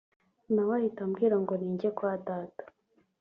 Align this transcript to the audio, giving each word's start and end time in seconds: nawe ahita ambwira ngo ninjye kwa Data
nawe 0.53 0.73
ahita 0.79 1.01
ambwira 1.07 1.35
ngo 1.43 1.53
ninjye 1.61 1.89
kwa 1.97 2.13
Data 2.27 2.63